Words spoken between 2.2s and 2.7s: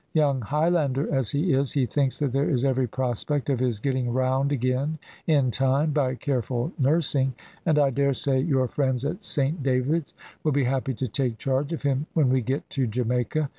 there is